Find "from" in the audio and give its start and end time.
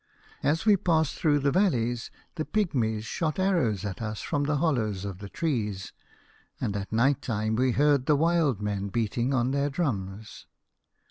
4.19-4.45